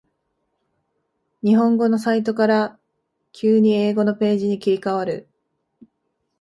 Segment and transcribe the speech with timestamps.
[1.43, 2.79] 日本語のサイトから
[3.33, 5.27] 急に英語のページに切り替わる